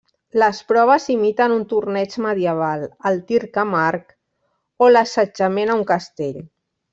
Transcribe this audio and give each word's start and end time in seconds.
Les 0.43 0.59
proves 0.69 1.03
imiten 1.15 1.51
un 1.57 1.65
torneig 1.73 2.15
medieval, 2.27 2.85
el 3.11 3.21
tir 3.33 3.43
amb 3.67 3.79
arc 3.83 4.17
o 4.87 4.89
l'assetjament 4.97 5.75
a 5.75 5.81
un 5.83 5.87
castell. 5.97 6.43